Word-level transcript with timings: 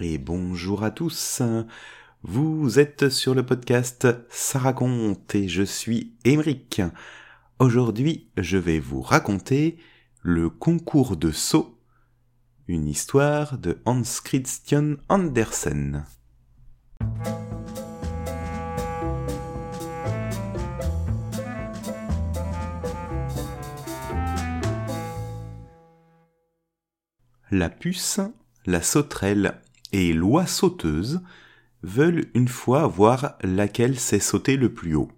et 0.00 0.18
bonjour 0.18 0.82
à 0.82 0.90
tous. 0.90 1.42
Vous 2.22 2.78
êtes 2.78 3.10
sur 3.10 3.34
le 3.34 3.44
podcast 3.44 4.08
Ça 4.30 4.58
raconte 4.58 5.34
et 5.34 5.48
je 5.48 5.62
suis 5.62 6.14
Émeric. 6.24 6.80
Aujourd'hui, 7.58 8.30
je 8.36 8.56
vais 8.56 8.78
vous 8.78 9.02
raconter 9.02 9.78
le 10.22 10.48
concours 10.48 11.16
de 11.16 11.30
saut, 11.30 11.78
une 12.66 12.88
histoire 12.88 13.58
de 13.58 13.78
Hans 13.84 14.02
Christian 14.24 14.96
Andersen. 15.08 16.04
La 27.50 27.68
puce, 27.68 28.20
la 28.64 28.80
sauterelle 28.80 29.60
et 29.92 30.12
l'oie 30.12 30.46
sauteuse 30.46 31.20
veulent 31.82 32.30
une 32.34 32.48
fois 32.48 32.86
voir 32.86 33.36
laquelle 33.42 33.98
sait 33.98 34.20
sauter 34.20 34.56
le 34.56 34.72
plus 34.72 34.94
haut. 34.94 35.10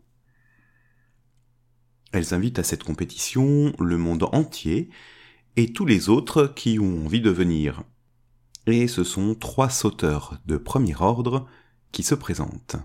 Elles 2.12 2.34
invitent 2.34 2.58
à 2.58 2.64
cette 2.64 2.84
compétition 2.84 3.72
le 3.78 3.96
monde 3.96 4.28
entier 4.32 4.90
et 5.56 5.72
tous 5.72 5.86
les 5.86 6.08
autres 6.08 6.46
qui 6.54 6.78
ont 6.78 7.04
envie 7.04 7.20
de 7.20 7.30
venir. 7.30 7.82
Et 8.66 8.86
ce 8.86 9.02
sont 9.02 9.34
trois 9.34 9.70
sauteurs 9.70 10.38
de 10.46 10.56
premier 10.56 10.94
ordre 11.00 11.48
qui 11.90 12.02
se 12.02 12.14
présentent. 12.14 12.76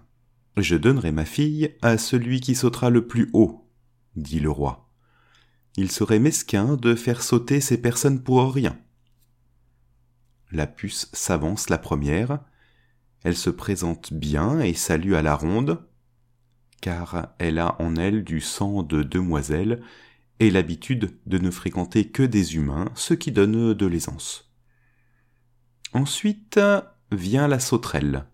Je 0.56 0.76
donnerai 0.76 1.12
ma 1.12 1.26
fille 1.26 1.76
à 1.82 1.98
celui 1.98 2.42
qui 2.42 2.56
sautera 2.56 2.90
le 2.90 3.06
plus 3.06 3.30
haut, 3.34 3.70
dit 4.16 4.40
le 4.40 4.50
roi. 4.50 4.90
Il 5.76 5.92
serait 5.92 6.20
mesquin 6.20 6.76
de 6.76 6.96
faire 6.96 7.22
sauter 7.22 7.62
ces 7.62 7.80
personnes 7.80 8.24
pour 8.24 8.52
rien. 8.52 8.78
La 10.52 10.68
puce 10.68 11.10
s'avance 11.14 11.70
la 11.70 11.78
première. 11.78 12.40
Elle 13.24 13.36
se 13.36 13.50
présente 13.50 14.14
bien 14.14 14.60
et 14.60 14.74
salue 14.74 15.14
à 15.14 15.22
la 15.22 15.36
ronde, 15.36 15.84
car 16.82 17.34
elle 17.40 17.60
a 17.60 17.82
en 17.82 17.96
elle 17.96 18.24
du 18.24 18.40
sang 18.40 18.84
de 18.84 19.04
demoiselle 19.04 19.82
et 20.40 20.52
l'habitude 20.52 21.18
de 21.26 21.38
ne 21.38 21.52
fréquenter 21.52 22.10
que 22.10 22.24
des 22.24 22.56
humains, 22.56 22.90
ce 22.96 23.14
qui 23.14 23.32
donne 23.32 23.74
de 23.74 23.86
l'aisance. 23.86 24.54
Ensuite 25.94 26.60
vient 27.12 27.48
la 27.48 27.60
sauterelle, 27.60 28.26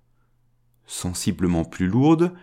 sensiblement 0.85 1.63
plus 1.63 1.87
lourde, 1.87 2.33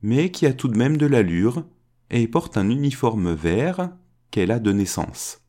mais 0.00 0.30
qui 0.30 0.46
a 0.46 0.52
tout 0.52 0.68
de 0.68 0.78
même 0.78 0.96
de 0.96 1.06
l'allure 1.06 1.64
et 2.10 2.26
porte 2.26 2.56
un 2.56 2.68
uniforme 2.70 3.32
vert 3.32 3.90
qu'elle 4.30 4.50
a 4.50 4.58
de 4.58 4.72
naissance. 4.72 5.41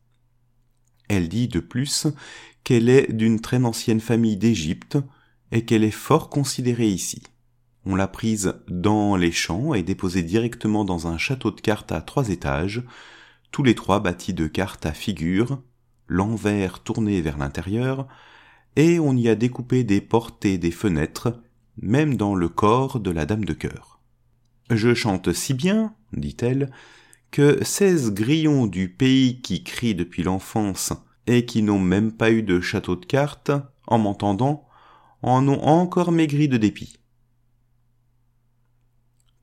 Elle 1.08 1.28
dit 1.28 1.48
de 1.48 1.60
plus 1.60 2.06
qu'elle 2.62 2.88
est 2.88 3.12
d'une 3.12 3.40
très 3.40 3.62
ancienne 3.64 4.00
famille 4.00 4.36
d'Égypte 4.36 4.98
et 5.52 5.64
qu'elle 5.64 5.84
est 5.84 5.90
fort 5.90 6.30
considérée 6.30 6.88
ici. 6.88 7.22
On 7.86 7.96
l'a 7.96 8.08
prise 8.08 8.54
dans 8.68 9.16
les 9.16 9.32
champs 9.32 9.74
et 9.74 9.82
déposée 9.82 10.22
directement 10.22 10.84
dans 10.84 11.06
un 11.06 11.18
château 11.18 11.50
de 11.50 11.60
cartes 11.60 11.92
à 11.92 12.00
trois 12.00 12.30
étages, 12.30 12.82
tous 13.50 13.62
les 13.62 13.74
trois 13.74 14.00
bâtis 14.00 14.32
de 14.32 14.46
cartes 14.46 14.86
à 14.86 14.92
figures, 14.92 15.62
l'envers 16.08 16.82
tourné 16.82 17.20
vers 17.20 17.36
l'intérieur, 17.36 18.08
et 18.76 18.98
on 18.98 19.14
y 19.14 19.28
a 19.28 19.34
découpé 19.34 19.84
des 19.84 20.00
portes 20.00 20.44
et 20.44 20.58
des 20.58 20.70
fenêtres, 20.70 21.40
même 21.80 22.16
dans 22.16 22.34
le 22.34 22.48
corps 22.48 23.00
de 23.00 23.10
la 23.10 23.26
dame 23.26 23.44
de 23.44 23.52
cœur. 23.52 24.00
Je 24.70 24.94
chante 24.94 25.32
si 25.32 25.52
bien, 25.52 25.94
dit-elle, 26.12 26.70
que 27.34 27.64
seize 27.64 28.12
grillons 28.12 28.68
du 28.68 28.88
pays 28.88 29.40
qui 29.40 29.64
crient 29.64 29.96
depuis 29.96 30.22
l'enfance 30.22 30.92
et 31.26 31.44
qui 31.44 31.62
n'ont 31.62 31.80
même 31.80 32.12
pas 32.12 32.30
eu 32.30 32.44
de 32.44 32.60
château 32.60 32.94
de 32.94 33.04
cartes, 33.04 33.50
en 33.88 33.98
m'entendant, 33.98 34.68
en 35.20 35.48
ont 35.48 35.60
encore 35.60 36.12
maigri 36.12 36.46
de 36.46 36.58
dépit. 36.58 37.00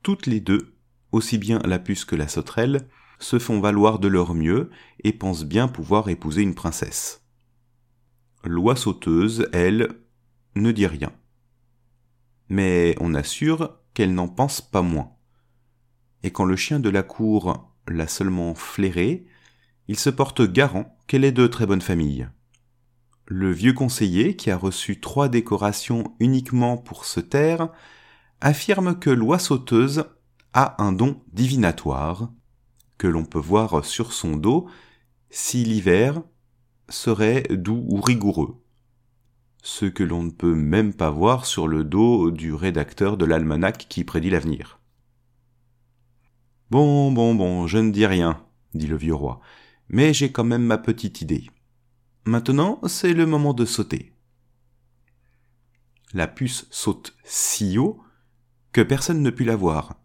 Toutes 0.02 0.24
les 0.24 0.40
deux, 0.40 0.74
aussi 1.12 1.36
bien 1.36 1.58
la 1.66 1.78
puce 1.78 2.06
que 2.06 2.16
la 2.16 2.28
sauterelle, 2.28 2.88
se 3.18 3.38
font 3.38 3.60
valoir 3.60 3.98
de 3.98 4.08
leur 4.08 4.32
mieux 4.32 4.70
et 5.04 5.12
pensent 5.12 5.44
bien 5.44 5.68
pouvoir 5.68 6.08
épouser 6.08 6.40
une 6.40 6.54
princesse. 6.54 7.26
L'oie 8.42 8.74
sauteuse, 8.74 9.50
elle, 9.52 9.90
ne 10.54 10.72
dit 10.72 10.86
rien. 10.86 11.12
Mais 12.48 12.96
on 13.00 13.12
assure 13.12 13.80
qu'elle 13.92 14.14
n'en 14.14 14.28
pense 14.28 14.62
pas 14.62 14.80
moins. 14.80 15.12
Et 16.22 16.30
quand 16.30 16.46
le 16.46 16.56
chien 16.56 16.80
de 16.80 16.88
la 16.88 17.02
cour 17.02 17.68
l'a 17.88 18.06
seulement 18.06 18.54
flairée, 18.54 19.26
il 19.88 19.98
se 19.98 20.10
porte 20.10 20.42
garant 20.42 20.96
qu'elle 21.06 21.24
est 21.24 21.32
de 21.32 21.46
très 21.46 21.66
bonne 21.66 21.80
famille. 21.80 22.28
Le 23.26 23.50
vieux 23.50 23.72
conseiller, 23.72 24.36
qui 24.36 24.50
a 24.50 24.56
reçu 24.56 25.00
trois 25.00 25.28
décorations 25.28 26.14
uniquement 26.20 26.76
pour 26.76 27.04
se 27.04 27.20
taire, 27.20 27.68
affirme 28.40 28.98
que 28.98 29.10
l'oie 29.10 29.38
sauteuse 29.38 30.04
a 30.52 30.82
un 30.82 30.92
don 30.92 31.22
divinatoire, 31.32 32.30
que 32.98 33.06
l'on 33.06 33.24
peut 33.24 33.38
voir 33.38 33.84
sur 33.84 34.12
son 34.12 34.36
dos 34.36 34.68
si 35.30 35.64
l'hiver 35.64 36.22
serait 36.88 37.44
doux 37.50 37.84
ou 37.88 38.00
rigoureux, 38.00 38.62
ce 39.62 39.86
que 39.86 40.04
l'on 40.04 40.24
ne 40.24 40.30
peut 40.30 40.54
même 40.54 40.92
pas 40.92 41.10
voir 41.10 41.46
sur 41.46 41.68
le 41.68 41.84
dos 41.84 42.30
du 42.30 42.52
rédacteur 42.52 43.16
de 43.16 43.24
l'almanach 43.24 43.88
qui 43.88 44.04
prédit 44.04 44.30
l'avenir. 44.30 44.81
Bon, 46.72 47.12
bon, 47.12 47.34
bon, 47.34 47.66
je 47.66 47.76
ne 47.76 47.90
dis 47.90 48.06
rien, 48.06 48.42
dit 48.72 48.86
le 48.86 48.96
vieux 48.96 49.14
roi, 49.14 49.42
mais 49.90 50.14
j'ai 50.14 50.32
quand 50.32 50.42
même 50.42 50.64
ma 50.64 50.78
petite 50.78 51.20
idée. 51.20 51.50
Maintenant, 52.24 52.80
c'est 52.86 53.12
le 53.12 53.26
moment 53.26 53.52
de 53.52 53.66
sauter. 53.66 54.14
La 56.14 56.26
puce 56.26 56.66
saute 56.70 57.14
si 57.24 57.76
haut 57.76 58.00
que 58.72 58.80
personne 58.80 59.20
ne 59.20 59.28
put 59.28 59.44
la 59.44 59.54
voir. 59.54 59.96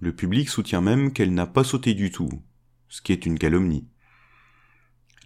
Le 0.00 0.16
public 0.16 0.48
soutient 0.48 0.80
même 0.80 1.12
qu'elle 1.12 1.34
n'a 1.34 1.46
pas 1.46 1.62
sauté 1.62 1.92
du 1.92 2.10
tout, 2.10 2.30
ce 2.88 3.02
qui 3.02 3.12
est 3.12 3.26
une 3.26 3.38
calomnie. 3.38 3.86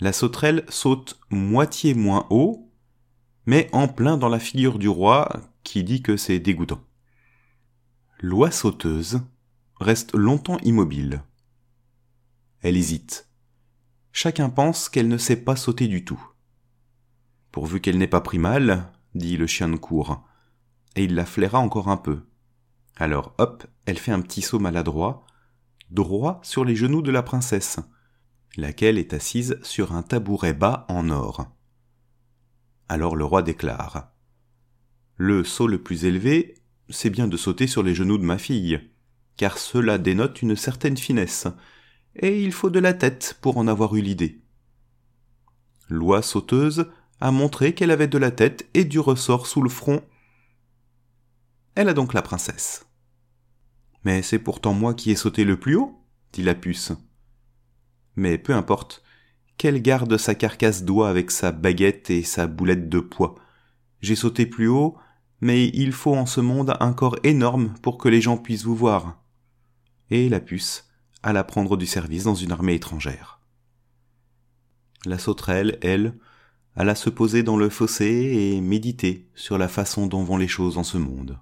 La 0.01 0.13
sauterelle 0.13 0.65
saute 0.69 1.21
moitié 1.31 1.95
moins 1.95 2.27
haut, 2.31 2.73
mais 3.47 3.69
en 3.71 3.87
plein 3.87 4.17
dans 4.17 4.29
la 4.29 4.41
figure 4.41 4.81
du 4.81 4.89
roi 4.89 5.29
qui 5.63 5.85
dit 5.85 6.03
que 6.03 6.17
c'est 6.17 6.41
dégoûtant. 6.41 6.83
L'oie 8.19 8.51
sauteuse 8.51 9.21
reste 9.81 10.15
longtemps 10.15 10.59
immobile. 10.61 11.23
Elle 12.61 12.77
hésite 12.77 13.29
chacun 14.19 14.51
pense 14.51 14.89
qu'elle 14.89 15.07
ne 15.07 15.17
sait 15.17 15.45
pas 15.45 15.55
sauter 15.55 15.87
du 15.87 16.05
tout. 16.05 16.21
Pourvu 17.53 17.81
qu'elle 17.81 17.99
n'ait 17.99 18.09
pas 18.09 18.21
pris 18.21 18.41
mal, 18.41 18.91
dit 19.15 19.37
le 19.37 19.47
chien 19.47 19.69
de 19.69 19.77
cour, 19.77 20.27
et 20.97 21.05
il 21.05 21.15
la 21.15 21.25
flaira 21.25 21.61
encore 21.61 21.89
un 21.89 21.97
peu. 21.97 22.27
Alors 22.97 23.33
hop, 23.39 23.65
elle 23.87 23.97
fait 23.97 24.11
un 24.11 24.21
petit 24.21 24.43
saut 24.43 24.59
maladroit, 24.59 25.25
droit 25.91 26.41
sur 26.43 26.65
les 26.65 26.75
genoux 26.75 27.01
de 27.01 27.13
la 27.13 27.23
princesse, 27.23 27.79
laquelle 28.57 28.99
est 28.99 29.15
assise 29.15 29.61
sur 29.63 29.93
un 29.93 30.03
tabouret 30.03 30.53
bas 30.53 30.85
en 30.89 31.11
or. 31.11 31.47
Alors 32.89 33.15
le 33.15 33.25
roi 33.25 33.43
déclare. 33.43 34.11
Le 35.15 35.45
saut 35.45 35.69
le 35.69 35.81
plus 35.81 36.07
élevé, 36.07 36.57
c'est 36.91 37.11
bien 37.11 37.29
de 37.29 37.37
sauter 37.37 37.69
sur 37.69 37.85
les 37.85 37.95
genoux 37.95 38.19
de 38.19 38.25
ma 38.25 38.39
fille, 38.39 38.81
car 39.39 39.57
cela 39.57 39.97
dénote 39.97 40.43
une 40.43 40.57
certaine 40.57 40.99
finesse, 40.99 41.47
et 42.17 42.43
il 42.43 42.53
faut 42.53 42.69
de 42.69 42.81
la 42.81 42.93
tête 42.93 43.39
pour 43.41 43.57
en 43.57 43.67
avoir 43.67 43.95
eu 43.95 44.03
l'idée. 44.03 44.43
L'oie 45.89 46.21
sauteuse 46.21 46.91
a 47.21 47.31
montré 47.31 47.73
qu'elle 47.73 47.93
avait 47.93 48.09
de 48.09 48.19
la 48.19 48.31
tête 48.31 48.69
et 48.75 48.85
du 48.85 48.99
ressort 48.99 49.47
sous 49.47 49.63
le 49.63 49.71
front. 49.71 50.03
Elle 51.75 51.89
a 51.89 51.95
donc 51.95 52.13
la 52.13 52.23
princesse. 52.23 52.87
Mais 54.05 54.23
c'est 54.23 54.39
pourtant 54.39 54.75
moi 54.75 54.93
qui 54.93 55.11
ai 55.13 55.17
sauté 55.17 55.45
le 55.45 55.59
plus 55.59 55.77
haut, 55.77 56.05
dit 56.33 56.43
la 56.43 56.55
puce. 56.55 56.93
Mais 58.17 58.39
peu 58.39 58.55
importe, 58.55 59.03
qu'elle 59.57 59.81
garde 59.81 60.17
sa 60.17 60.35
carcasse 60.35 60.83
d'oie 60.85 61.09
avec 61.09 61.31
sa 61.31 61.53
baguette 61.53 62.11
et 62.11 62.23
sa 62.23 62.47
boulette 62.49 62.89
de 62.89 63.01
poids. 63.01 63.37
J'ai 64.01 64.17
sauté 64.17 64.47
plus 64.47 64.69
haut, 64.69 64.97
mais 65.41 65.69
il 65.69 65.93
faut 65.93 66.15
en 66.15 66.27
ce 66.27 66.41
monde 66.41 66.77
un 66.81 66.93
corps 66.93 67.19
énorme 67.23 67.75
pour 67.83 67.99
que 67.99 68.09
les 68.09 68.21
gens 68.21 68.37
puissent 68.37 68.65
vous 68.65 68.77
voir. 68.77 69.23
Et 70.11 70.29
la 70.29 70.41
puce 70.41 70.89
alla 71.23 71.45
prendre 71.45 71.77
du 71.77 71.87
service 71.87 72.25
dans 72.25 72.35
une 72.35 72.53
armée 72.53 72.75
étrangère. 72.75 73.41
La 75.05 75.19
sauterelle, 75.19 75.79
elle, 75.83 76.15
alla 76.77 76.95
se 76.95 77.11
poser 77.11 77.43
dans 77.43 77.57
le 77.57 77.69
fossé 77.69 78.07
et 78.07 78.61
méditer 78.61 79.29
sur 79.35 79.59
la 79.59 79.69
façon 79.69 80.07
dont 80.07 80.23
vont 80.23 80.37
les 80.37 80.49
choses 80.49 80.79
en 80.79 80.85
ce 80.85 80.99
monde. 80.99 81.39